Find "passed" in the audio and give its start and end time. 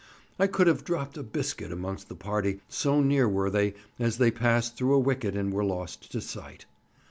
4.31-4.75